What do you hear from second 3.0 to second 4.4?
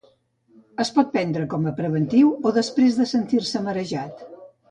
de sentir-se marejat.